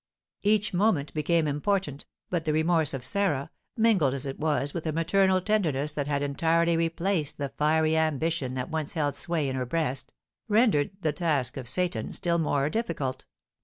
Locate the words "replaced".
6.75-7.37